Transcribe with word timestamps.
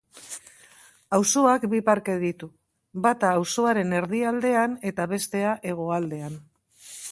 Auzoak 1.17 1.67
bi 1.73 1.81
parke 1.89 2.15
ditu, 2.23 2.49
bata 3.05 3.31
auzoaren 3.41 3.95
erdialdean, 3.99 4.75
eta 4.93 5.09
beste 5.15 5.47
hegoaldean. 5.53 6.43